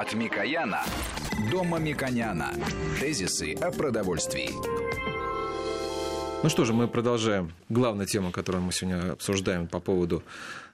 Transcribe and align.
От 0.00 0.14
Микояна 0.14 0.84
до 1.50 1.64
Мамиконяна. 1.64 2.52
Тезисы 3.00 3.54
о 3.54 3.72
продовольствии. 3.72 4.50
Ну 6.44 6.48
что 6.48 6.64
же, 6.64 6.72
мы 6.72 6.86
продолжаем 6.86 7.52
главную 7.68 8.06
тему, 8.06 8.30
которую 8.30 8.62
мы 8.62 8.70
сегодня 8.70 9.10
обсуждаем 9.14 9.66
по 9.66 9.80
поводу 9.80 10.22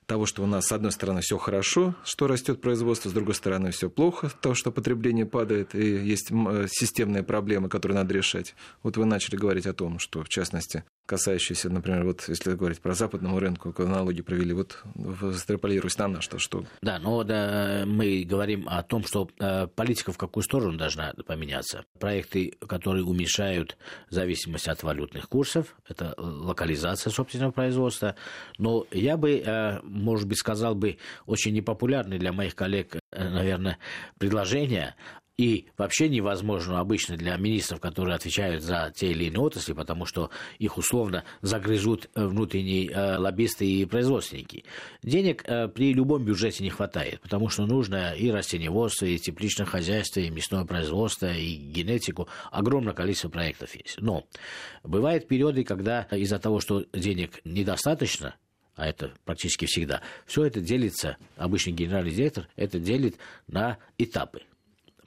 того, 0.04 0.26
что 0.26 0.42
у 0.42 0.46
нас, 0.46 0.66
с 0.66 0.72
одной 0.72 0.92
стороны, 0.92 1.22
все 1.22 1.38
хорошо, 1.38 1.94
что 2.04 2.26
растет 2.26 2.60
производство, 2.60 3.08
с 3.08 3.14
другой 3.14 3.34
стороны, 3.34 3.70
все 3.70 3.88
плохо, 3.88 4.30
то, 4.42 4.52
что 4.52 4.70
потребление 4.70 5.24
падает, 5.24 5.74
и 5.74 5.82
есть 5.82 6.28
системные 6.68 7.22
проблемы, 7.22 7.70
которые 7.70 7.96
надо 7.96 8.12
решать. 8.12 8.54
Вот 8.82 8.98
вы 8.98 9.06
начали 9.06 9.36
говорить 9.36 9.64
о 9.66 9.72
том, 9.72 9.98
что, 10.00 10.22
в 10.22 10.28
частности, 10.28 10.84
касающиеся, 11.06 11.70
например, 11.70 12.04
вот 12.04 12.24
если 12.28 12.54
говорить 12.54 12.80
про 12.80 12.94
западному 12.94 13.38
рынку, 13.38 13.70
какую 13.70 13.88
аналогию 13.88 14.24
провели, 14.24 14.52
вот 14.52 14.82
экстраполируясь 15.22 15.98
на 15.98 16.08
наш, 16.08 16.26
то 16.26 16.38
что? 16.38 16.64
Да, 16.80 16.98
но 16.98 17.22
да, 17.24 17.84
мы 17.86 18.24
говорим 18.24 18.68
о 18.68 18.82
том, 18.82 19.04
что 19.04 19.28
э, 19.38 19.66
политика 19.66 20.12
в 20.12 20.18
какую 20.18 20.44
сторону 20.44 20.78
должна 20.78 21.12
поменяться. 21.26 21.84
Проекты, 21.98 22.54
которые 22.66 23.04
уменьшают 23.04 23.76
зависимость 24.08 24.68
от 24.68 24.82
валютных 24.82 25.28
курсов, 25.28 25.76
это 25.88 26.14
локализация 26.16 27.10
собственного 27.10 27.52
производства, 27.52 28.16
но 28.58 28.86
я 28.90 29.16
бы, 29.16 29.38
э, 29.38 29.80
может 29.82 30.26
быть, 30.26 30.38
сказал 30.38 30.74
бы, 30.74 30.98
очень 31.26 31.52
непопулярный 31.52 32.18
для 32.18 32.32
моих 32.32 32.54
коллег, 32.54 32.96
э, 32.96 33.28
наверное, 33.28 33.78
предложение 34.18 34.94
и 35.36 35.66
вообще 35.76 36.08
невозможно 36.08 36.78
обычно 36.78 37.16
для 37.16 37.36
министров, 37.36 37.80
которые 37.80 38.14
отвечают 38.14 38.62
за 38.62 38.92
те 38.94 39.10
или 39.10 39.24
иные 39.24 39.40
отрасли, 39.40 39.72
потому 39.72 40.06
что 40.06 40.30
их 40.58 40.78
условно 40.78 41.24
загрызут 41.42 42.08
э, 42.14 42.24
внутренние 42.24 42.90
э, 42.90 43.16
лоббисты 43.16 43.66
и 43.66 43.84
производственники. 43.84 44.64
Денег 45.02 45.42
э, 45.46 45.68
при 45.68 45.92
любом 45.92 46.24
бюджете 46.24 46.62
не 46.62 46.70
хватает, 46.70 47.20
потому 47.20 47.48
что 47.48 47.66
нужно 47.66 48.12
и 48.12 48.30
растеневодство, 48.30 49.06
и 49.06 49.18
тепличное 49.18 49.66
хозяйство, 49.66 50.20
и 50.20 50.30
мясное 50.30 50.64
производство, 50.64 51.32
и 51.32 51.54
генетику. 51.54 52.28
Огромное 52.52 52.94
количество 52.94 53.28
проектов 53.28 53.74
есть. 53.74 54.00
Но 54.00 54.24
бывают 54.84 55.26
периоды, 55.26 55.64
когда 55.64 56.02
из-за 56.12 56.38
того, 56.38 56.60
что 56.60 56.84
денег 56.92 57.40
недостаточно, 57.44 58.36
а 58.76 58.86
это 58.86 59.12
практически 59.24 59.66
всегда, 59.66 60.00
все 60.26 60.44
это 60.44 60.60
делится, 60.60 61.16
обычный 61.36 61.72
генеральный 61.72 62.12
директор 62.12 62.48
это 62.56 62.78
делит 62.78 63.16
на 63.48 63.78
этапы. 63.98 64.42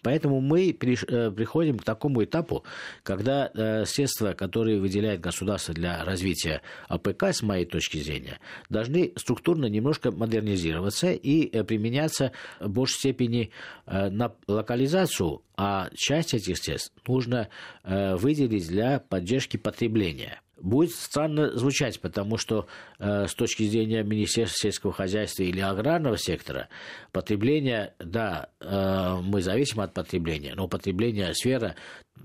Поэтому 0.07 0.39
мы 0.39 0.69
э, 0.69 1.31
приходим 1.31 1.77
к 1.77 1.83
такому 1.83 2.23
этапу, 2.23 2.63
когда 3.03 3.51
э, 3.53 3.83
средства, 3.83 4.31
которые 4.31 4.79
выделяет 4.79 5.19
государство 5.19 5.73
для 5.73 6.01
развития 6.05 6.61
АПК, 6.87 7.23
с 7.23 7.41
моей 7.41 7.65
точки 7.65 7.97
зрения, 7.97 8.39
должны 8.69 9.11
структурно 9.17 9.65
немножко 9.65 10.11
модернизироваться 10.11 11.11
и 11.11 11.49
э, 11.51 11.65
применяться 11.65 12.31
в 12.61 12.69
большей 12.69 12.99
степени 12.99 13.51
на 13.85 14.33
локализацию, 14.47 15.41
а 15.57 15.89
часть 15.93 16.33
этих 16.33 16.57
средств 16.57 16.93
нужно 17.05 17.49
выделить 17.83 18.69
для 18.69 18.99
поддержки 18.99 19.57
потребления– 19.57 20.39
будет 20.61 20.91
странно 20.91 21.55
звучать, 21.57 21.99
потому 22.01 22.37
что 22.37 22.67
э, 22.99 23.27
с 23.27 23.33
точки 23.33 23.63
зрения 23.63 24.03
Министерства 24.03 24.57
сельского 24.59 24.93
хозяйства 24.93 25.43
или 25.43 25.59
аграрного 25.59 26.17
сектора 26.17 26.69
потребление, 27.11 27.93
да, 27.99 28.49
э, 28.59 29.15
мы 29.21 29.41
зависим 29.41 29.81
от 29.81 29.93
потребления, 29.93 30.53
но 30.55 30.67
потребление 30.67 31.33
сфера 31.33 31.75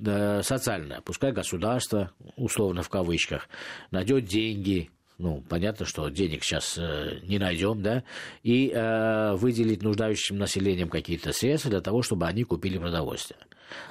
э, 0.04 0.42
социальная. 0.42 1.00
Пускай 1.00 1.32
государство, 1.32 2.12
условно 2.36 2.82
в 2.82 2.88
кавычках, 2.88 3.48
найдет 3.90 4.24
деньги, 4.24 4.90
ну, 5.18 5.42
понятно, 5.48 5.86
что 5.86 6.08
денег 6.08 6.42
сейчас 6.42 6.76
э, 6.78 7.20
не 7.22 7.38
найдем, 7.38 7.82
да, 7.82 8.02
и 8.42 8.70
э, 8.70 9.34
выделить 9.34 9.82
нуждающимся 9.82 10.34
населением 10.34 10.88
какие-то 10.88 11.32
средства 11.32 11.70
для 11.70 11.80
того, 11.80 12.02
чтобы 12.02 12.26
они 12.26 12.44
купили 12.44 12.78
продовольствие. 12.78 13.38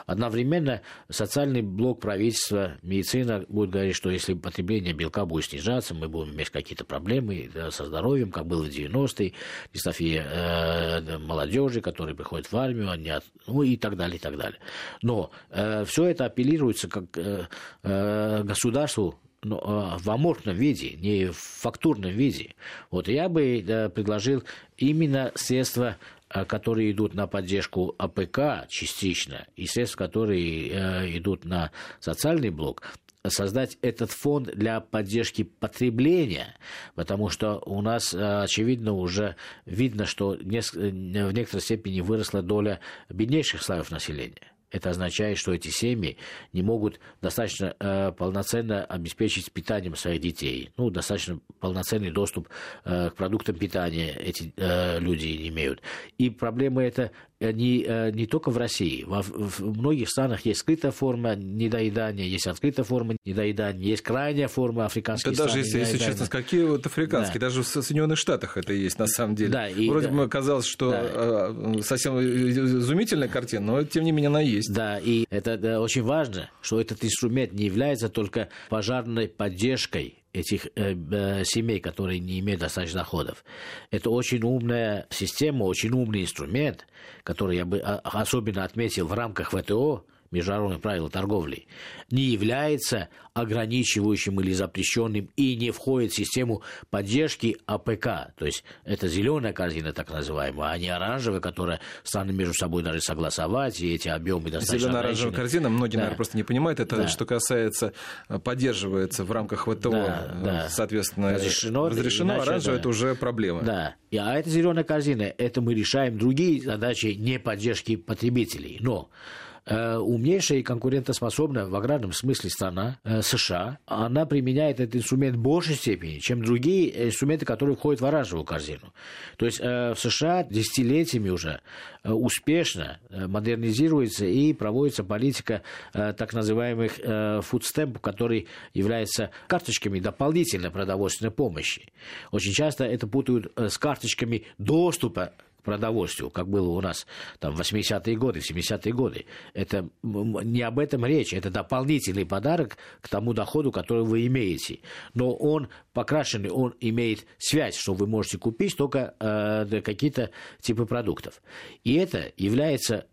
Одновременно 0.05 0.81
социальный 1.09 1.61
блок 1.61 1.99
правительства, 2.01 2.77
медицина 2.81 3.45
будет 3.47 3.71
говорить, 3.71 3.95
что 3.95 4.09
если 4.09 4.33
потребление 4.33 4.93
белка 4.93 5.25
будет 5.25 5.45
снижаться, 5.45 5.93
мы 5.93 6.07
будем 6.07 6.33
иметь 6.33 6.49
какие-то 6.49 6.85
проблемы 6.85 7.49
со 7.69 7.85
здоровьем, 7.85 8.31
как 8.31 8.45
было 8.45 8.63
в 8.63 8.69
90-е, 8.69 9.33
дистрофия 9.73 10.23
э, 10.23 11.17
молодежи, 11.17 11.81
которые 11.81 12.15
приходят 12.15 12.51
в 12.51 12.57
армию, 12.57 12.91
они 12.91 13.09
от... 13.09 13.23
ну 13.47 13.63
и 13.63 13.77
так 13.77 13.95
далее, 13.95 14.17
и 14.17 14.19
так 14.19 14.37
далее. 14.37 14.59
Но 15.01 15.31
э, 15.49 15.85
все 15.85 16.05
это 16.05 16.25
апеллируется 16.25 16.87
как 16.87 17.17
э, 17.17 17.47
э, 17.83 18.43
государству 18.43 19.19
ну, 19.43 19.57
э, 19.57 19.97
в 19.97 20.09
аморфном 20.09 20.55
виде, 20.55 20.91
не 20.97 21.25
в 21.25 21.37
фактурном 21.37 22.11
виде. 22.11 22.55
Вот 22.91 23.07
я 23.07 23.29
бы 23.29 23.63
да, 23.65 23.89
предложил 23.89 24.43
именно 24.77 25.31
средства 25.35 25.97
Э, 25.97 26.20
которые 26.47 26.91
идут 26.91 27.13
на 27.13 27.27
поддержку 27.27 27.95
АПК 27.97 28.67
частично, 28.69 29.47
и 29.55 29.67
средств, 29.67 29.97
которые 29.97 30.69
э, 30.69 31.17
идут 31.17 31.45
на 31.45 31.71
социальный 31.99 32.49
блок, 32.49 32.83
создать 33.27 33.77
этот 33.81 34.11
фонд 34.11 34.47
для 34.55 34.79
поддержки 34.79 35.43
потребления, 35.43 36.55
потому 36.95 37.29
что 37.29 37.61
у 37.65 37.81
нас, 37.81 38.13
э, 38.13 38.43
очевидно, 38.43 38.93
уже 38.93 39.35
видно, 39.65 40.05
что 40.05 40.31
в 40.31 40.43
некоторой 40.43 41.61
степени 41.61 42.01
выросла 42.01 42.41
доля 42.41 42.79
беднейших 43.09 43.61
слоев 43.61 43.91
населения. 43.91 44.51
Это 44.71 44.89
означает, 44.89 45.37
что 45.37 45.53
эти 45.53 45.67
семьи 45.67 46.17
не 46.53 46.63
могут 46.63 46.99
достаточно 47.21 47.75
э, 47.79 48.11
полноценно 48.13 48.85
обеспечить 48.85 49.51
питанием 49.51 49.95
своих 49.95 50.21
детей. 50.21 50.71
Ну, 50.77 50.89
достаточно 50.89 51.39
полноценный 51.59 52.11
доступ 52.11 52.47
э, 52.85 53.09
к 53.09 53.15
продуктам 53.15 53.55
питания 53.55 54.13
эти 54.13 54.53
э, 54.55 54.99
люди 54.99 55.27
не 55.27 55.49
имеют. 55.49 55.81
И 56.17 56.29
проблема 56.29 56.83
эта 56.83 57.11
не, 57.41 57.83
э, 57.83 58.11
не 58.11 58.27
только 58.27 58.51
в 58.51 58.57
России. 58.57 59.03
Во, 59.03 59.21
в 59.21 59.77
многих 59.77 60.09
странах 60.09 60.45
есть 60.45 60.61
скрытая 60.61 60.91
форма 60.91 61.35
недоедания, 61.35 62.25
есть 62.25 62.47
открытая 62.47 62.85
форма 62.85 63.15
недоедания, 63.25 63.83
есть 63.83 64.03
крайняя 64.03 64.47
форма 64.47 64.85
африканских 64.85 65.31
Это 65.31 65.45
даже, 65.45 65.59
если, 65.59 65.79
если 65.79 65.97
честно, 65.97 66.27
какие 66.27 66.63
вот 66.63 66.85
африканские, 66.85 67.39
да. 67.39 67.47
даже 67.47 67.63
в 67.63 67.67
Соединенных 67.67 68.17
Штатах 68.17 68.57
это 68.57 68.73
есть 68.73 68.99
на 68.99 69.07
самом 69.07 69.35
деле. 69.35 69.51
Да, 69.51 69.67
и, 69.67 69.89
Вроде 69.89 70.09
бы 70.09 70.27
казалось, 70.29 70.65
что 70.65 70.91
да. 70.91 71.01
Э, 71.03 71.81
совсем 71.81 72.19
изумительная 72.19 73.27
картина, 73.27 73.65
но 73.65 73.83
тем 73.83 74.03
не 74.03 74.11
менее 74.11 74.29
она 74.29 74.41
есть. 74.41 74.71
Да, 74.73 74.99
и 74.99 75.25
это 75.29 75.57
да, 75.57 75.81
очень 75.81 76.03
важно, 76.03 76.49
что 76.61 76.79
этот 76.79 77.03
инструмент 77.03 77.53
не 77.53 77.65
является 77.65 78.09
только 78.09 78.49
пожарной 78.69 79.27
поддержкой 79.27 80.20
этих 80.33 80.67
э, 80.75 81.43
семей, 81.43 81.79
которые 81.79 82.19
не 82.19 82.39
имеют 82.39 82.61
достаточно 82.61 82.99
доходов. 82.99 83.43
Это 83.89 84.09
очень 84.09 84.43
умная 84.43 85.07
система, 85.09 85.63
очень 85.63 85.91
умный 85.91 86.23
инструмент, 86.23 86.87
который 87.23 87.57
я 87.57 87.65
бы 87.65 87.79
а, 87.79 87.99
особенно 88.03 88.63
отметил 88.63 89.07
в 89.07 89.13
рамках 89.13 89.51
ВТО, 89.51 90.05
международных 90.31 90.81
правил 90.81 91.09
торговли, 91.09 91.67
не 92.09 92.23
является 92.23 93.09
ограничивающим 93.33 94.41
или 94.41 94.51
запрещенным 94.51 95.29
и 95.35 95.55
не 95.55 95.71
входит 95.71 96.11
в 96.11 96.15
систему 96.15 96.63
поддержки 96.89 97.57
АПК. 97.65 98.33
То 98.37 98.45
есть 98.45 98.63
это 98.83 99.07
зеленая 99.07 99.53
корзина, 99.53 99.93
так 99.93 100.09
называемая, 100.09 100.71
а 100.71 100.77
не 100.77 100.89
оранжевая, 100.89 101.39
которая 101.39 101.79
страны 102.03 102.33
между 102.33 102.53
собой 102.53 102.83
даже 102.83 103.01
согласовать, 103.01 103.79
и 103.81 103.93
эти 103.93 104.09
объемы 104.09 104.49
достаточно 104.49 104.89
Зелено-оранжевая 104.89 105.33
корзина, 105.33 105.69
многие, 105.69 105.93
да. 105.93 105.99
наверное, 105.99 106.17
просто 106.17 106.37
не 106.37 106.43
понимают, 106.43 106.79
это 106.79 106.97
да. 106.97 107.07
что 107.07 107.25
касается, 107.25 107.93
э, 108.27 108.39
поддерживается 108.39 109.23
в 109.23 109.31
рамках 109.31 109.67
ВТО, 109.67 109.91
да, 109.91 110.31
э, 110.33 110.43
да. 110.43 110.69
соответственно, 110.69 111.33
разрешено, 111.33 111.89
разрешено 111.89 112.41
оранжевое, 112.41 112.77
да. 112.77 112.79
это 112.79 112.89
уже 112.89 113.15
проблема. 113.15 113.61
Да, 113.63 113.95
и, 114.09 114.17
а 114.17 114.33
это 114.33 114.49
зеленая 114.49 114.83
корзина, 114.83 115.23
это 115.23 115.61
мы 115.61 115.73
решаем 115.73 116.17
другие 116.17 116.61
задачи 116.61 117.07
не 117.17 117.39
поддержки 117.39 117.95
потребителей. 117.95 118.77
Но 118.81 119.09
Э, 119.11 119.50
умнейшая 119.67 120.59
и 120.59 120.63
конкурентоспособная 120.63 121.65
в 121.65 121.75
аграрном 121.75 122.13
смысле 122.13 122.49
страна 122.49 122.99
э, 123.03 123.21
США, 123.21 123.77
она 123.85 124.25
применяет 124.25 124.79
этот 124.79 124.95
инструмент 124.95 125.35
в 125.37 125.41
большей 125.41 125.75
степени, 125.75 126.17
чем 126.19 126.43
другие 126.43 127.07
инструменты, 127.07 127.45
которые 127.45 127.75
входят 127.75 128.01
в 128.01 128.05
оранжевую 128.05 128.43
корзину. 128.43 128.93
То 129.37 129.45
есть 129.45 129.59
э, 129.61 129.93
в 129.93 129.99
США 129.99 130.43
десятилетиями 130.43 131.29
уже 131.29 131.61
успешно 132.03 132.99
модернизируется 133.11 134.25
и 134.25 134.53
проводится 134.53 135.03
политика 135.03 135.61
так 135.93 136.33
называемых 136.33 137.43
фудстемп, 137.45 137.99
который 137.99 138.47
является 138.73 139.29
карточками 139.45 139.99
дополнительной 139.99 140.71
продовольственной 140.71 141.29
помощи. 141.29 141.91
Очень 142.31 142.53
часто 142.53 142.85
это 142.85 143.05
путают 143.05 143.51
с 143.55 143.77
карточками 143.77 144.45
доступа 144.57 145.33
продовольствию, 145.61 146.29
как 146.29 146.47
было 146.47 146.69
у 146.69 146.81
нас 146.81 147.05
там, 147.39 147.55
в 147.55 147.61
80-е 147.61 148.15
годы, 148.15 148.39
в 148.39 148.49
70-е 148.49 148.93
годы. 148.93 149.25
Это 149.53 149.89
не 150.03 150.61
об 150.61 150.79
этом 150.79 151.05
речь, 151.05 151.33
это 151.33 151.49
дополнительный 151.49 152.25
подарок 152.25 152.77
к 153.01 153.09
тому 153.09 153.33
доходу, 153.33 153.71
который 153.71 154.03
вы 154.03 154.25
имеете. 154.27 154.79
Но 155.13 155.33
он 155.33 155.69
покрашенный, 155.93 156.49
он 156.49 156.73
имеет 156.79 157.25
связь, 157.37 157.75
что 157.75 157.93
вы 157.93 158.07
можете 158.07 158.37
купить 158.37 158.75
только 158.75 159.15
э, 159.19 159.81
какие-то 159.81 160.31
типы 160.59 160.85
продуктов. 160.85 161.41
И 161.83 161.95
это 161.95 162.31
является 162.37 163.05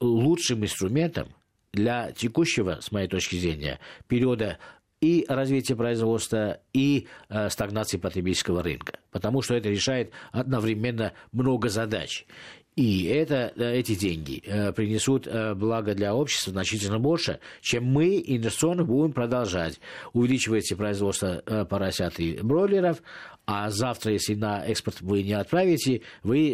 лучшим 0.00 0.64
инструментом 0.64 1.28
для 1.72 2.12
текущего, 2.12 2.78
с 2.80 2.92
моей 2.92 3.08
точки 3.08 3.36
зрения, 3.36 3.80
периода 4.06 4.58
и 5.02 5.26
развития 5.28 5.74
производства, 5.74 6.60
и 6.72 7.08
э, 7.28 7.50
стагнации 7.50 7.98
потребительского 7.98 8.62
рынка. 8.62 9.00
Потому 9.10 9.42
что 9.42 9.54
это 9.54 9.68
решает 9.68 10.12
одновременно 10.30 11.12
много 11.32 11.68
задач. 11.68 12.24
И 12.74 13.04
это, 13.04 13.52
э, 13.56 13.74
эти 13.74 13.94
деньги 13.94 14.42
э, 14.46 14.72
принесут 14.72 15.26
э, 15.26 15.54
благо 15.54 15.94
для 15.94 16.14
общества 16.14 16.52
значительно 16.52 16.98
больше, 16.98 17.38
чем 17.60 17.84
мы 17.84 18.22
инвестиционно 18.26 18.82
будем 18.84 19.12
продолжать. 19.12 19.78
Увеличиваете 20.14 20.74
производство 20.74 21.42
поросят 21.68 22.18
и 22.18 22.38
бройлеров, 22.42 23.02
а 23.44 23.68
завтра, 23.70 24.12
если 24.12 24.34
на 24.34 24.64
экспорт 24.64 25.02
вы 25.02 25.22
не 25.22 25.34
отправите, 25.34 26.00
вы 26.22 26.52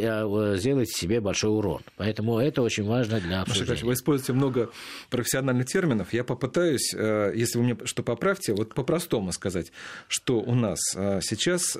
сделаете 0.57 0.93
себе 0.93 1.21
большой 1.21 1.51
урон. 1.51 1.83
Поэтому 1.97 2.39
это 2.39 2.63
очень 2.63 2.85
важно 2.85 3.21
для 3.21 3.43
обсуждения. 3.43 3.73
Маша, 3.73 3.87
вы 3.87 3.93
используете 3.93 4.33
много 4.33 4.71
профессиональных 5.11 5.67
терминов. 5.67 6.13
Я 6.13 6.25
попытаюсь, 6.25 6.95
если 6.95 7.59
вы 7.59 7.65
мне 7.65 7.77
что 7.85 8.03
поправьте, 8.03 8.55
вот 8.55 8.75
по-простому 8.75 9.33
сказать, 9.33 9.71
что 10.09 10.41
у 10.41 10.55
нас 10.55 10.81
сейчас 11.21 11.77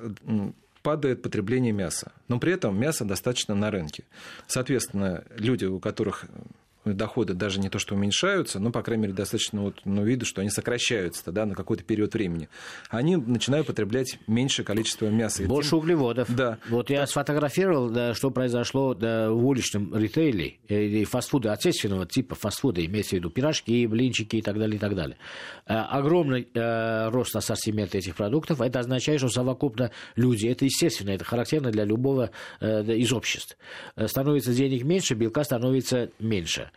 падает 0.83 1.23
потребление 1.23 1.73
мяса. 1.73 2.13
Но 2.29 2.39
при 2.39 2.53
этом 2.53 2.79
мясо 2.79 3.05
достаточно 3.05 3.55
на 3.55 3.71
рынке. 3.71 4.05
Соответственно, 4.47 5.25
люди, 5.37 5.65
у 5.65 5.81
которых 5.81 6.25
доходы 6.85 7.35
даже 7.35 7.61
не 7.61 7.69
то 7.69 7.79
что 7.79 7.95
уменьшаются, 7.95 8.59
но, 8.61 8.71
по 8.71 8.83
крайней 8.83 9.03
мере, 9.03 9.15
достаточно 9.15 9.63
вот, 9.63 9.81
ну, 9.85 10.05
видно, 10.05 10.25
что 10.25 10.41
они 10.41 10.51
сокращаются 10.51 11.31
да, 11.33 11.47
на 11.47 11.55
какой-то 11.55 11.85
период 11.85 12.15
времени. 12.15 12.49
Они 12.89 13.17
начинают 13.17 13.67
потреблять 13.67 14.19
меньшее 14.27 14.65
количество 14.65 15.07
мяса. 15.07 15.43
Больше 15.45 15.71
Этим... 15.71 15.79
углеводов. 15.79 16.35
Да. 16.35 16.59
Вот 16.69 16.91
я 16.91 17.07
сфотографировал, 17.07 17.91
да, 17.91 18.15
что 18.15 18.31
произошло 18.31 18.95
да, 18.95 19.31
в 19.31 19.47
уличном 19.47 19.95
ритейле, 19.95 20.59
э, 20.69 20.85
и 20.85 21.05
фастфуда, 21.05 21.53
отечественного 21.53 22.07
типа 22.07 22.35
фастфуда, 22.35 22.85
имеется 22.85 23.17
в 23.17 23.19
виду 23.19 23.31
пирожки, 23.31 23.87
блинчики 23.87 24.37
и 24.37 24.43
так 24.43 24.59
далее, 24.59 24.77
и 24.77 24.79
так 24.79 24.95
далее. 24.95 25.17
Э, 25.67 25.75
огромный 25.75 26.49
э, 26.55 27.09
рост 27.11 27.35
ассортимента 27.37 27.99
этих 27.99 28.17
продуктов, 28.17 28.61
это 28.61 28.81
означает, 28.81 29.21
что 29.21 29.29
совокупно 29.29 29.91
люди, 30.17 30.47
это 30.47 30.65
естественно, 30.65 31.11
это 31.11 31.25
характерно 31.25 31.71
для 31.71 31.85
любого 31.85 32.31
э, 32.61 32.85
из 32.95 33.13
обществ. 33.13 33.57
Э, 33.97 34.09
становится 34.09 34.53
денег 34.53 34.85
меньше, 34.85 35.15
белка 35.15 35.45
становится 35.45 36.11
меньше 36.19 36.71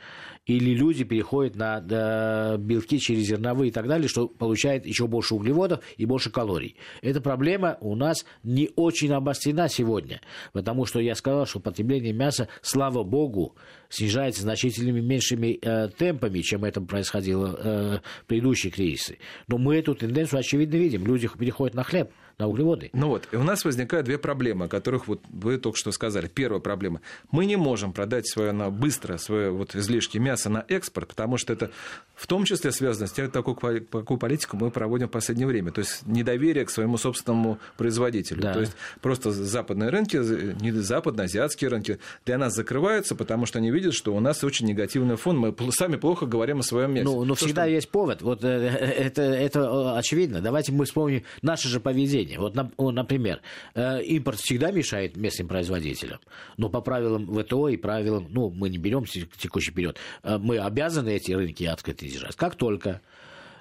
или 0.45 0.71
люди 0.71 1.03
переходят 1.03 1.56
на 1.56 2.57
белки 2.57 3.00
через 3.00 3.27
зерновые 3.27 3.69
и 3.69 3.71
так 3.71 3.88
далее, 3.88 4.07
что 4.07 4.27
получает 4.27 4.86
еще 4.86 5.07
больше 5.07 5.36
углеводов 5.36 5.83
и 5.98 6.06
больше 6.06 6.31
калорий. 6.31 6.77
Эта 7.01 7.21
проблема 7.21 7.77
у 7.80 7.95
нас 7.95 8.25
не 8.44 8.69
очень 8.75 9.13
обострена 9.13 9.69
сегодня, 9.69 10.21
потому 10.51 10.86
что 10.86 11.00
я 11.00 11.15
сказал, 11.15 11.45
что 11.45 11.59
потребление 11.59 12.13
мяса, 12.13 12.48
слава 12.62 13.03
богу, 13.03 13.56
снижается 13.92 14.42
значительными 14.42 15.02
меньшими 15.02 15.60
э, 15.62 15.90
темпами, 15.90 16.40
чем 16.40 16.66
это 16.66 16.82
происходило 16.82 17.56
э, 17.60 18.00
в 18.24 18.26
предыдущие 18.26 18.72
кризисы. 18.72 19.20
Но 19.48 19.60
мы 19.60 19.78
эту 19.78 19.94
тенденцию 19.94 20.40
очевидно 20.40 20.78
видим. 20.78 21.06
Люди 21.06 21.30
переходят 21.38 21.76
на 21.76 21.84
хлеб 21.84 22.12
на 22.42 22.48
углеводы. 22.48 22.90
Ну 22.94 23.10
вот, 23.10 23.28
и 23.32 23.36
у 23.36 23.44
нас 23.44 23.64
возникают 23.64 24.06
две 24.06 24.18
проблемы, 24.18 24.66
о 24.66 24.68
которых 24.68 25.08
вот 25.08 25.22
вы 25.30 25.58
только 25.58 25.78
что 25.78 25.92
сказали. 25.92 26.28
Первая 26.28 26.60
проблема. 26.60 27.02
Мы 27.32 27.46
не 27.46 27.56
можем 27.56 27.94
продать 27.94 28.28
свое 28.28 28.52
на 28.52 28.70
быстро, 28.70 29.18
свое 29.18 29.52
вот 29.52 29.76
излишки 29.76 30.18
мяса 30.18 30.50
на 30.50 30.66
экспорт, 30.68 31.10
потому 31.10 31.38
что 31.38 31.54
это 31.54 31.72
в 32.16 32.28
том 32.28 32.46
числе 32.46 32.72
связано 32.72 33.08
с 33.08 33.12
тем, 33.12 33.30
какую, 33.32 33.86
какую 33.86 34.18
политику 34.18 34.58
мы 34.58 34.72
проводим 34.72 35.08
в 35.08 35.12
последнее 35.12 35.48
время. 35.48 35.72
То 35.72 35.80
есть 35.80 36.06
недоверие 36.06 36.66
к 36.66 36.70
своему 36.70 36.98
собственному 36.98 37.60
производителю. 37.78 38.42
Да. 38.42 38.54
То 38.54 38.60
есть 38.60 38.74
просто 39.02 39.32
западные 39.32 39.90
рынки, 39.90 40.18
не 40.62 40.72
западные, 40.72 41.26
азиатские 41.26 41.70
рынки 41.70 42.00
для 42.26 42.38
нас 42.38 42.54
закрываются, 42.54 43.16
потому 43.16 43.46
что 43.46 43.60
они 43.60 43.72
видят, 43.72 43.81
что 43.89 44.13
у 44.16 44.19
нас 44.19 44.44
очень 44.44 44.68
негативный 44.68 45.16
фон. 45.16 45.38
Мы 45.38 45.56
сами 45.72 45.95
плохо 45.95 46.25
говорим 46.25 46.60
о 46.60 46.63
своем 46.63 46.94
мясе. 46.94 47.06
Ну, 47.06 47.24
но 47.24 47.36
То, 47.36 47.45
всегда 47.45 47.63
что... 47.63 47.72
есть 47.72 47.89
повод. 47.89 48.22
Вот 48.22 48.44
э, 48.44 48.48
это, 48.48 49.22
это 49.24 49.98
очевидно. 49.98 50.42
Давайте 50.42 50.72
мы 50.72 50.86
вспомним 50.86 51.24
наше 51.42 51.68
же 51.68 51.80
поведение. 51.80 52.39
Вот, 52.39 52.56
например, 52.78 53.42
э, 53.74 54.04
импорт 54.04 54.39
всегда 54.39 54.72
мешает 54.72 55.18
местным 55.18 55.48
производителям, 55.48 56.19
но 56.57 56.69
по 56.69 56.81
правилам 56.81 57.25
ВТО 57.28 57.69
и 57.69 57.78
правилам, 57.78 58.28
ну, 58.30 58.50
мы 58.50 58.69
не 58.69 58.78
берем 58.78 59.06
текущий 59.06 59.72
период, 59.72 59.98
э, 60.24 60.38
мы 60.38 60.60
обязаны 60.60 61.10
эти 61.10 61.31
рынки 61.31 61.63
открыты 61.63 62.07
держать. 62.07 62.36
Как 62.36 62.56
только 62.56 63.01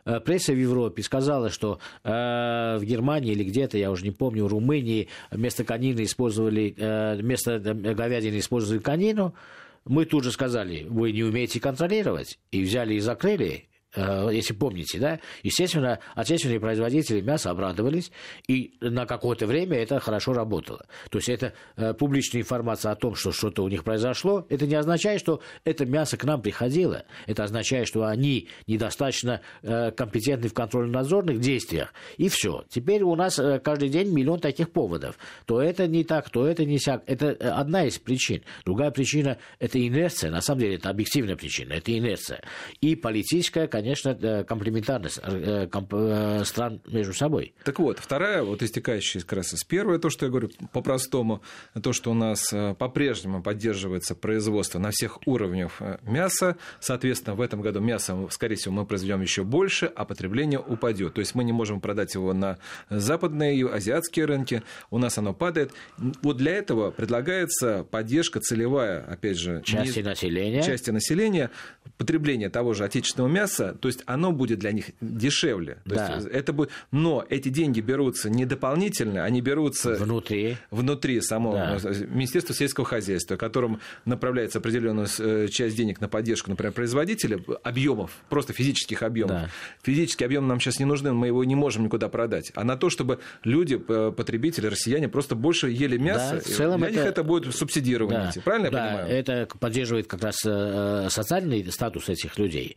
э, 0.05 0.21
пресса 0.21 0.53
в 0.53 0.57
Европе 0.59 1.03
сказала, 1.03 1.51
что 1.51 1.79
э, 2.05 2.11
в 2.79 2.85
Германии 2.85 3.33
или 3.33 3.45
где-то, 3.45 3.79
я 3.79 3.91
уже 3.91 4.05
не 4.05 4.11
помню, 4.11 4.45
в 4.45 4.49
Румынии 4.49 5.09
вместо 5.31 5.65
конины 5.65 6.03
использовали, 6.05 6.75
э, 6.77 7.17
вместо 7.17 7.59
говядины 7.59 8.39
использовали 8.39 8.81
конину, 8.81 9.35
мы 9.85 10.05
тут 10.05 10.25
же 10.25 10.33
сказали, 10.33 10.85
вы 10.89 11.13
не 11.13 11.23
умеете 11.23 11.61
контролировать, 11.61 12.39
и 12.51 12.63
взяли 12.63 12.95
и 12.95 13.01
закрыли 13.01 13.70
если 13.97 14.55
помните, 14.55 14.99
да, 14.99 15.21
естественно, 15.43 15.99
отечественные 16.15 16.61
производители 16.61 17.21
мяса 17.21 17.51
обрадовались, 17.51 18.13
и 18.47 18.75
на 18.81 19.07
какое-то 19.07 19.47
время 19.47 19.79
это 19.79 19.99
хорошо 20.01 20.33
работало. 20.33 20.87
То 21.11 21.19
есть 21.19 21.29
это 21.29 21.55
э, 21.77 21.95
публичная 21.95 22.43
информация 22.43 22.93
о 22.93 22.97
том, 22.97 23.15
что 23.15 23.33
что-то 23.33 23.65
у 23.65 23.69
них 23.69 23.85
произошло, 23.85 24.47
это 24.49 24.67
не 24.67 24.75
означает, 24.75 25.21
что 25.21 25.41
это 25.65 25.87
мясо 25.87 26.17
к 26.17 26.25
нам 26.25 26.43
приходило. 26.43 27.05
Это 27.27 27.45
означает, 27.45 27.89
что 27.89 28.05
они 28.05 28.49
недостаточно 28.67 29.41
э, 29.63 29.91
компетентны 29.91 30.49
в 30.49 30.55
контрольно-надзорных 30.55 31.41
действиях. 31.41 31.93
И 32.17 32.29
все. 32.29 32.65
Теперь 32.69 33.03
у 33.03 33.15
нас 33.17 33.41
каждый 33.65 33.89
день 33.89 34.13
миллион 34.13 34.41
таких 34.41 34.71
поводов. 34.71 35.17
То 35.47 35.61
это 35.61 35.87
не 35.87 36.05
так, 36.05 36.31
то 36.31 36.47
это 36.47 36.65
не 36.65 36.79
сяк. 36.79 37.03
Это 37.07 37.31
одна 37.57 37.85
из 37.85 37.99
причин. 37.99 38.43
Другая 38.65 38.91
причина– 38.91 39.39
это 39.59 39.85
инерция. 39.85 40.31
На 40.31 40.41
самом 40.41 40.61
деле 40.61 40.77
это 40.77 40.91
объективная 40.91 41.37
причина. 41.37 41.75
Это 41.75 41.97
инерция. 41.97 42.43
И 42.81 42.95
политическая, 42.95 43.67
конечно, 43.83 44.45
комплементарность 44.45 45.21
э, 45.23 45.69
э, 45.71 46.45
стран 46.45 46.81
между 46.87 47.15
собой. 47.15 47.55
Так 47.65 47.79
вот, 47.79 47.99
вторая, 47.99 48.43
вот 48.43 48.63
истекающая 48.63 49.21
как 49.21 49.35
раз 49.35 49.55
из 49.55 49.65
первой, 49.65 49.99
то, 49.99 50.11
что 50.11 50.27
я 50.27 50.31
говорю 50.31 50.51
по-простому, 50.73 51.43
то, 51.83 51.93
что 51.93 52.11
у 52.11 52.15
нас 52.15 52.53
э, 52.53 52.75
по-прежнему 52.75 53.43
поддерживается 53.43 54.15
производство 54.15 54.79
на 54.79 54.91
всех 54.91 55.27
уровнях 55.27 55.81
мяса, 56.03 56.57
соответственно, 56.81 57.35
в 57.37 57.41
этом 57.41 57.61
году 57.61 57.81
мяса, 57.81 58.17
скорее 58.31 58.57
всего, 58.57 58.75
мы 58.75 58.87
произведем 58.87 59.21
еще 59.21 59.45
больше, 59.45 59.87
а 59.87 60.05
потребление 60.05 60.59
упадет. 60.61 61.15
То 61.15 61.21
есть 61.21 61.35
мы 61.35 61.45
не 61.45 61.53
можем 61.53 61.81
продать 61.81 62.15
его 62.15 62.33
на 62.33 62.59
западные 62.89 63.57
и 63.57 63.65
азиатские 63.65 64.27
рынки, 64.27 64.63
у 64.91 64.99
нас 64.99 65.19
оно 65.19 65.35
падает. 65.35 65.73
Вот 66.23 66.37
для 66.37 66.53
этого 66.53 66.91
предлагается 66.91 67.85
поддержка 67.85 68.41
целевая, 68.41 69.05
опять 69.05 69.39
же, 69.39 69.63
части 69.65 70.01
населения, 70.01 70.63
части 70.63 70.91
населения, 70.91 71.51
потребление 71.97 72.49
того 72.49 72.75
же 72.75 72.85
отечественного 72.85 73.31
мяса 73.31 73.70
то 73.73 73.89
есть 73.89 74.03
оно 74.07 74.33
будет 74.33 74.59
для 74.59 74.73
них 74.73 74.87
дешевле. 75.01 75.79
Да. 75.85 76.21
это 76.31 76.53
будет... 76.53 76.71
Но 76.91 77.25
эти 77.29 77.49
деньги 77.49 77.81
берутся 77.81 78.31
не 78.31 78.45
дополнительно, 78.45 79.25
они 79.25 79.41
берутся 79.41 79.95
внутри, 79.95 80.57
внутри 80.71 81.21
самого 81.21 81.79
да. 81.83 81.91
Министерства 82.09 82.55
сельского 82.55 82.87
хозяйства, 82.87 83.37
которым 83.37 83.81
направляется 84.05 84.59
определенная 84.59 85.09
э, 85.19 85.49
часть 85.49 85.77
денег 85.77 86.01
на 86.01 86.09
поддержку, 86.09 86.51
например, 86.51 86.73
производителя, 86.73 87.41
объемов, 87.63 88.13
просто 88.29 88.53
физических 88.53 89.03
объемов. 89.03 89.43
Да. 89.43 89.51
Физические 89.83 90.27
объемы 90.27 90.49
нам 90.49 90.61
сейчас 90.61 90.79
не 90.79 90.85
нужны, 90.85 91.13
мы 91.13 91.29
его 91.29 91.45
не 91.45 91.55
можем 91.55 91.85
никуда 91.85 92.09
продать. 92.09 92.53
А 92.55 92.65
на 92.65 92.77
то, 92.77 92.91
чтобы 92.91 93.21
люди, 93.45 93.77
потребители, 93.77 94.67
россияне 94.67 95.09
просто 95.09 95.35
больше 95.35 95.71
ели 95.71 95.97
мясо, 95.97 96.35
да, 96.35 96.41
в 96.41 96.45
целом 96.45 96.81
для 96.81 96.89
это... 96.89 96.97
них 96.97 97.07
это 97.07 97.25
будет 97.25 97.55
субсидирование. 97.55 98.31
Да. 98.35 98.41
Правильно 98.43 98.71
да, 98.71 98.85
я 98.85 98.97
понимаю? 98.97 99.15
Это 99.15 99.49
поддерживает 99.59 100.07
как 100.07 100.23
раз 100.23 100.37
э, 100.45 101.09
социальный 101.11 101.71
статус 101.71 102.09
этих 102.09 102.39
людей 102.39 102.77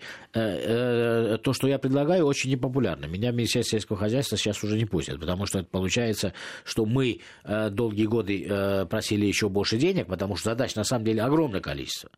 э, 0.83 1.37
то, 1.37 1.53
что 1.53 1.67
я 1.67 1.79
предлагаю, 1.79 2.25
очень 2.25 2.51
непопулярно. 2.51 3.05
Меня 3.05 3.31
Министерство 3.31 3.77
сельского 3.77 3.97
хозяйства 3.97 4.37
сейчас 4.37 4.63
уже 4.63 4.77
не 4.77 4.85
пустят, 4.85 5.19
потому 5.19 5.45
что 5.45 5.63
получается, 5.63 6.33
что 6.63 6.85
мы 6.85 7.19
э, 7.43 7.69
долгие 7.69 8.05
годы 8.05 8.45
э, 8.47 8.85
просили 8.85 9.25
еще 9.25 9.49
больше 9.49 9.77
денег, 9.77 10.07
потому 10.07 10.35
что 10.35 10.51
задач 10.51 10.75
на 10.75 10.83
самом 10.83 11.05
деле 11.05 11.21
огромное 11.21 11.61
количество. 11.61 12.09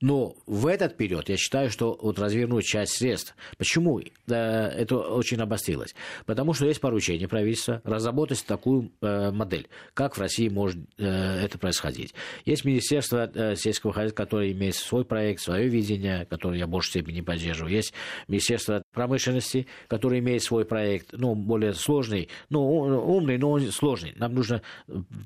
Но 0.00 0.34
в 0.46 0.66
этот 0.66 0.96
период 0.96 1.28
я 1.28 1.36
считаю, 1.36 1.70
что 1.70 1.98
вот 2.00 2.18
развернуть 2.18 2.64
часть 2.64 2.92
средств. 2.94 3.34
Почему 3.58 4.00
это 4.26 4.98
очень 4.98 5.40
обострилось? 5.40 5.94
Потому 6.26 6.54
что 6.54 6.66
есть 6.66 6.80
поручение 6.80 7.28
правительства 7.28 7.80
разработать 7.84 8.44
такую 8.46 8.90
модель, 9.00 9.68
как 9.94 10.16
в 10.16 10.20
России 10.20 10.48
может 10.48 10.78
это 10.98 11.58
происходить. 11.58 12.14
Есть 12.44 12.64
Министерство 12.64 13.30
сельского 13.56 13.92
хозяйства, 13.92 14.24
которое 14.24 14.52
имеет 14.52 14.74
свой 14.74 15.04
проект, 15.04 15.42
свое 15.42 15.68
видение, 15.68 16.26
которое 16.26 16.58
я 16.58 16.66
в 16.66 16.70
большей 16.70 16.90
степени 16.90 17.20
поддерживаю. 17.20 17.72
Есть 17.72 17.92
Министерство 18.28 18.82
промышленности, 18.92 19.66
которое 19.88 20.20
имеет 20.20 20.42
свой 20.42 20.64
проект, 20.64 21.12
ну, 21.12 21.34
более 21.34 21.74
сложный, 21.74 22.28
ну, 22.48 22.60
умный, 22.60 23.38
но 23.38 23.58
сложный. 23.58 24.14
Нам 24.16 24.34
нужно 24.34 24.62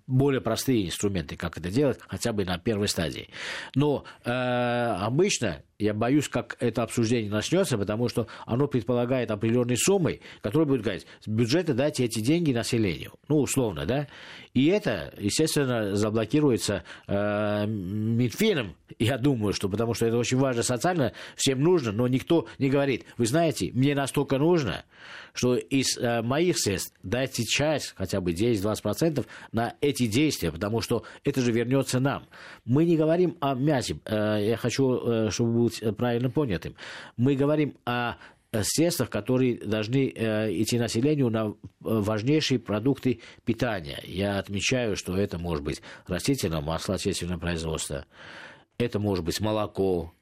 более 0.07 0.41
простые 0.41 0.87
инструменты, 0.87 1.37
как 1.37 1.59
это 1.59 1.71
делать, 1.71 1.99
хотя 2.07 2.33
бы 2.33 2.45
на 2.45 2.59
первой 2.59 2.89
стадии. 2.89 3.29
Но 3.75 4.05
э, 4.25 4.31
обычно 4.31 5.63
я 5.85 5.93
боюсь, 5.93 6.29
как 6.29 6.57
это 6.61 6.83
обсуждение 6.83 7.31
начнется, 7.31 7.77
потому 7.77 8.09
что 8.09 8.27
оно 8.47 8.67
предполагает 8.67 9.31
определенные 9.31 9.77
суммы, 9.77 10.21
которые 10.41 10.67
будут 10.67 10.83
говорить, 10.83 11.07
с 11.21 11.29
бюджета 11.29 11.75
дайте 11.75 12.05
эти 12.05 12.21
деньги 12.21 12.53
населению. 12.53 13.13
Ну, 13.29 13.37
условно, 13.37 13.85
да. 13.85 14.09
И 14.55 14.67
это, 14.67 15.13
естественно, 15.19 15.95
заблокируется 15.95 16.85
э, 17.07 17.67
Минфином, 17.67 18.77
я 18.99 19.19
думаю, 19.19 19.53
что 19.53 19.69
потому 19.69 19.95
что 19.95 20.07
это 20.07 20.17
очень 20.17 20.39
важно 20.39 20.63
социально, 20.63 21.13
всем 21.37 21.61
нужно, 21.61 21.93
но 21.93 22.09
никто 22.09 22.47
не 22.59 22.71
говорит, 22.71 23.05
вы 23.19 23.27
знаете, 23.27 23.71
мне 23.75 23.95
настолько 23.95 24.39
нужно, 24.39 24.85
что 25.35 25.57
из 25.57 25.99
э, 25.99 26.23
моих 26.23 26.59
средств 26.59 26.95
дайте 27.03 27.45
часть, 27.45 27.95
хотя 27.97 28.21
бы 28.21 28.33
10-20% 28.33 29.27
на 29.53 29.75
эти 29.81 30.07
действия, 30.07 30.53
потому 30.53 30.81
что 30.81 31.05
это 31.25 31.41
же 31.41 31.53
вернется 31.53 31.99
нам. 32.01 32.27
Мы 32.65 32.85
не 32.85 32.97
говорим 32.97 33.37
о 33.41 33.55
мясе, 33.55 33.99
э, 34.05 34.39
я 34.49 34.57
хочу, 34.57 35.27
э, 35.27 35.31
чтобы 35.31 35.51
быть 35.81 35.97
правильно 35.97 36.31
понятым. 36.31 36.75
Мы 37.17 37.35
говорим 37.35 37.77
о 37.85 38.17
средствах, 38.63 39.11
которые 39.11 39.57
должны 39.57 40.13
э, 40.15 40.53
идти 40.53 40.79
населению 40.79 41.31
на 41.31 41.55
важнейшие 41.81 42.59
продукты 42.59 43.21
питания. 43.45 44.01
Я 44.05 44.39
отмечаю, 44.39 44.97
что 44.97 45.17
это 45.17 45.39
может 45.39 45.65
быть 45.65 45.83
растительное 46.07 46.61
масло 46.61 46.95
отечественного 46.95 47.41
производства, 47.41 48.07
это 48.79 48.99
может 48.99 49.25
быть 49.25 49.41
молоко, 49.41 50.13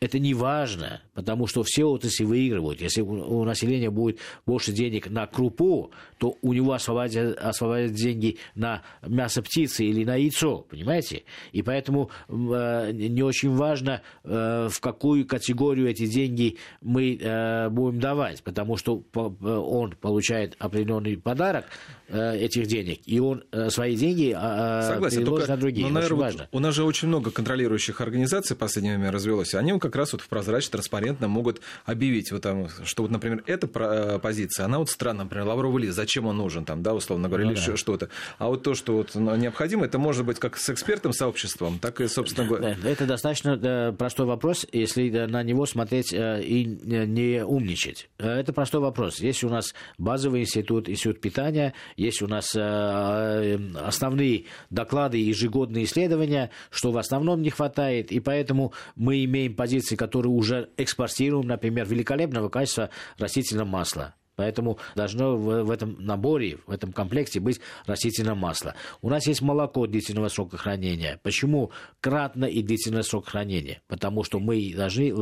это 0.00 0.18
не 0.18 0.32
важно, 0.32 1.02
потому 1.12 1.46
что 1.46 1.62
все 1.62 1.84
отрасли 1.84 2.24
выигрывают. 2.24 2.80
Если 2.80 3.02
у 3.02 3.44
населения 3.44 3.90
будет 3.90 4.18
больше 4.46 4.72
денег 4.72 5.10
на 5.10 5.26
крупу, 5.26 5.90
то 6.16 6.36
у 6.40 6.54
него 6.54 6.72
освободят, 6.72 7.38
освободят 7.38 7.92
деньги 7.92 8.38
на 8.54 8.82
мясо 9.06 9.42
птицы 9.42 9.84
или 9.84 10.04
на 10.04 10.16
яйцо, 10.16 10.64
понимаете? 10.70 11.24
И 11.52 11.60
поэтому 11.60 12.10
э, 12.28 12.92
не 12.92 13.22
очень 13.22 13.54
важно, 13.54 14.00
э, 14.24 14.68
в 14.70 14.80
какую 14.80 15.26
категорию 15.26 15.90
эти 15.90 16.06
деньги 16.06 16.56
мы 16.80 17.18
э, 17.20 17.68
будем 17.68 18.00
давать, 18.00 18.42
потому 18.42 18.78
что 18.78 19.04
он 19.12 19.90
получает 20.00 20.56
определенный 20.58 21.18
подарок 21.18 21.66
э, 22.08 22.38
этих 22.38 22.68
денег, 22.68 23.00
и 23.04 23.20
он 23.20 23.44
э, 23.52 23.68
свои 23.68 23.96
деньги 23.96 24.34
э, 24.34 24.82
Согласен, 24.94 25.18
переложит 25.18 25.46
только, 25.46 25.50
на 25.50 25.60
другие. 25.60 25.86
Но, 25.86 25.92
наверное, 25.92 26.18
важно. 26.18 26.48
У 26.52 26.58
нас 26.58 26.74
же 26.74 26.84
очень 26.84 27.08
много 27.08 27.30
контролирующих 27.30 28.00
организаций 28.00 28.56
в 28.56 28.58
последнее 28.58 28.96
время 28.96 29.12
развелось, 29.12 29.54
они 29.54 29.78
как 29.78 29.89
раз 29.96 30.12
вот 30.12 30.22
прозрачно, 30.22 30.72
транспарентно 30.72 31.28
могут 31.28 31.60
объявить, 31.84 32.32
вот 32.32 32.42
там, 32.42 32.68
что 32.84 33.02
вот, 33.02 33.10
например, 33.10 33.42
эта 33.46 33.68
э, 33.72 34.18
позиция, 34.18 34.66
она 34.66 34.78
вот 34.78 34.90
странная, 34.90 35.24
например, 35.24 35.46
лавровый 35.46 35.82
лист, 35.82 35.96
зачем 35.96 36.26
он 36.26 36.36
нужен, 36.36 36.64
там, 36.64 36.82
да, 36.82 36.94
условно 36.94 37.28
говоря, 37.28 37.46
ну, 37.46 37.52
или 37.52 37.60
да. 37.64 37.76
что-то. 37.76 38.08
А 38.38 38.48
вот 38.48 38.62
то, 38.62 38.74
что 38.74 38.94
вот 38.94 39.14
необходимо, 39.14 39.86
это 39.86 39.98
может 39.98 40.24
быть 40.24 40.38
как 40.38 40.56
с 40.56 40.70
экспертным 40.70 41.12
сообществом, 41.12 41.78
так 41.78 42.00
и, 42.00 42.08
собственно 42.08 42.46
говоря... 42.46 42.76
Это 42.84 43.06
достаточно 43.06 43.58
э, 43.60 43.92
простой 43.92 44.26
вопрос, 44.26 44.66
если 44.72 45.10
на 45.10 45.42
него 45.42 45.66
смотреть 45.66 46.12
э, 46.12 46.42
и 46.42 46.64
не 46.64 47.44
умничать. 47.44 48.08
Это 48.18 48.52
простой 48.52 48.80
вопрос. 48.80 49.20
Есть 49.20 49.44
у 49.44 49.48
нас 49.48 49.74
базовый 49.98 50.42
институт, 50.42 50.88
институт 50.88 51.20
питания, 51.20 51.74
есть 51.96 52.22
у 52.22 52.26
нас 52.26 52.54
основные 52.56 54.44
доклады, 54.70 55.18
ежегодные 55.18 55.84
исследования, 55.84 56.50
что 56.70 56.92
в 56.92 56.98
основном 56.98 57.42
не 57.42 57.50
хватает, 57.50 58.12
и 58.12 58.20
поэтому 58.20 58.72
мы 58.96 59.24
имеем 59.24 59.54
позиции, 59.80 59.96
которые 59.96 60.32
уже 60.32 60.68
экспортируем, 60.76 61.46
например, 61.46 61.86
великолепного 61.86 62.48
качества 62.48 62.90
растительного 63.18 63.66
масла. 63.66 64.14
Поэтому 64.36 64.78
должно 64.94 65.36
в, 65.36 65.64
в 65.64 65.70
этом 65.70 65.96
наборе, 65.98 66.58
в 66.66 66.70
этом 66.70 66.92
комплекте 66.92 67.40
быть 67.40 67.60
растительное 67.86 68.34
масло. 68.34 68.74
У 69.02 69.10
нас 69.10 69.26
есть 69.26 69.42
молоко 69.42 69.86
длительного 69.86 70.28
срока 70.28 70.56
хранения. 70.56 71.20
Почему 71.22 71.72
кратно 72.00 72.46
и 72.46 72.62
длительный 72.62 73.04
срок 73.04 73.28
хранения? 73.28 73.82
Потому 73.86 74.24
что 74.24 74.38
мы 74.38 74.72
должны 74.74 75.14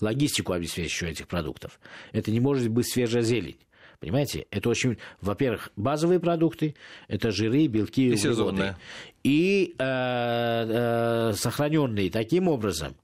логистику 0.00 0.52
обеспечить 0.52 1.02
этих 1.02 1.28
продуктов. 1.28 1.78
Это 2.12 2.32
не 2.32 2.40
может 2.40 2.68
быть 2.68 2.90
свежая 2.92 3.22
зелень. 3.22 3.58
Понимаете? 4.00 4.46
Это 4.50 4.68
очень, 4.68 4.98
во-первых, 5.20 5.70
базовые 5.76 6.18
продукты, 6.18 6.74
это 7.08 7.30
жиры, 7.30 7.66
белки, 7.66 8.08
и 8.08 8.12
углеводы. 8.12 8.76
И 9.22 9.74
э, 9.78 9.84
э, 9.84 11.32
сохраненные 11.34 12.10
таким 12.10 12.48
образом, 12.48 12.96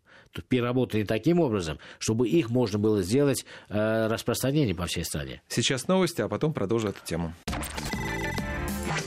переработаны 0.49 1.05
таким 1.05 1.41
образом, 1.41 1.79
чтобы 1.99 2.29
их 2.29 2.51
можно 2.51 2.79
было 2.79 3.03
сделать 3.03 3.45
э, 3.69 4.07
распространение 4.09 4.75
по 4.75 4.87
всей 4.87 5.05
стране. 5.05 5.43
Сейчас 5.49 5.89
новости, 5.89 6.23
а 6.23 6.29
потом 6.29 6.53
продолжим 6.53 6.91
эту 6.91 7.05
тему. 7.05 7.35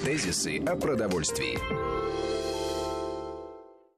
Тезисы 0.03 0.59
о 0.59 0.75
продовольствии. 0.75 1.94